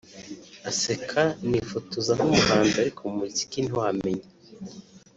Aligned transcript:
Aseka) 0.69 1.23
Nifotoza 1.47 2.11
nk’umuhanzi 2.17 2.75
ariko 2.83 3.01
mu 3.09 3.15
muziki 3.21 3.57
ntiwamenya 3.61 4.27